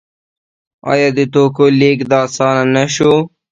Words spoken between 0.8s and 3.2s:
آیا د توکو لیږد اسانه نشو؟